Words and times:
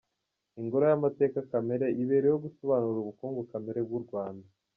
Ingoro 0.61 0.83
y’Amateka 0.87 1.37
Kamere 1.51 1.85
ibereyeho 2.01 2.37
gusobanura 2.45 2.97
ubukungu 2.99 3.41
kamere 3.51 3.79
bw’u 3.87 4.01
Rwanda. 4.05 4.45